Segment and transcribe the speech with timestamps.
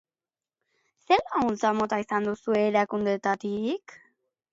[1.09, 3.95] Zer laguntza mota izan duzue erakundeetatik?